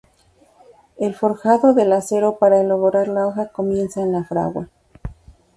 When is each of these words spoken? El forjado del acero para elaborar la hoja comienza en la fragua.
El 0.97 1.13
forjado 1.13 1.75
del 1.75 1.93
acero 1.93 2.39
para 2.39 2.59
elaborar 2.59 3.07
la 3.07 3.27
hoja 3.27 3.49
comienza 3.49 4.01
en 4.01 4.11
la 4.13 4.23
fragua. 4.23 4.67